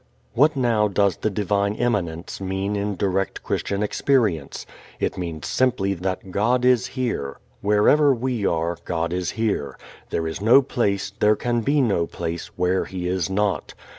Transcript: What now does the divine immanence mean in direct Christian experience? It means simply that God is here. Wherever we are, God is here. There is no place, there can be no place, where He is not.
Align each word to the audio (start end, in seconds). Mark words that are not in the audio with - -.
What 0.33 0.55
now 0.55 0.87
does 0.87 1.17
the 1.17 1.29
divine 1.29 1.75
immanence 1.75 2.41
mean 2.41 2.75
in 2.75 2.95
direct 2.95 3.43
Christian 3.43 3.83
experience? 3.83 4.65
It 4.99 5.15
means 5.15 5.45
simply 5.45 5.93
that 5.93 6.31
God 6.31 6.65
is 6.65 6.87
here. 6.97 7.37
Wherever 7.61 8.11
we 8.11 8.43
are, 8.43 8.79
God 8.83 9.13
is 9.13 9.29
here. 9.37 9.77
There 10.09 10.25
is 10.27 10.41
no 10.41 10.63
place, 10.63 11.11
there 11.19 11.35
can 11.35 11.61
be 11.61 11.81
no 11.81 12.07
place, 12.07 12.47
where 12.57 12.85
He 12.85 13.07
is 13.07 13.29
not. 13.29 13.75